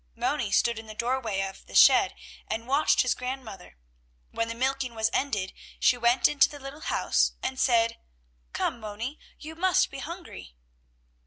Moni 0.15 0.49
stood 0.51 0.79
in 0.79 0.87
the 0.87 0.95
doorway 0.95 1.41
of 1.41 1.63
the 1.67 1.75
shed 1.75 2.15
and 2.47 2.65
watched 2.67 3.03
his 3.03 3.13
grandmother. 3.13 3.77
When 4.31 4.47
the 4.47 4.55
milking 4.55 4.95
was 4.95 5.11
ended, 5.13 5.53
she 5.79 5.95
went 5.95 6.27
into 6.27 6.49
the 6.49 6.57
little 6.57 6.81
house 6.81 7.33
and 7.43 7.59
said: 7.59 7.99
"Come, 8.51 8.79
Moni, 8.79 9.19
you 9.39 9.53
must 9.53 9.91
be 9.91 9.99
hungry." 9.99 10.55